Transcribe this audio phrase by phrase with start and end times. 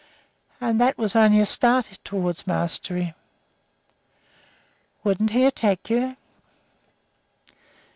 [0.59, 3.13] And that was only a start toward the mastery."
[5.03, 6.17] "Wouldn't he attack you?"